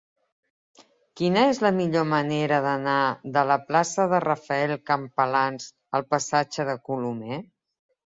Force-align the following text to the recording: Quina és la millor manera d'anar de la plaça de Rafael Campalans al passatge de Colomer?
Quina 1.19 1.41
és 1.49 1.57
la 1.65 1.69
millor 1.79 2.07
manera 2.13 2.57
d'anar 2.65 2.95
de 3.35 3.43
la 3.49 3.57
plaça 3.67 4.05
de 4.13 4.21
Rafael 4.25 4.73
Campalans 4.93 5.69
al 5.99 6.07
passatge 6.15 6.67
de 6.71 6.77
Colomer? 6.89 7.39